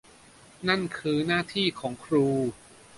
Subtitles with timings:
[0.67, 2.25] นั่นคือหน้าที่ของครู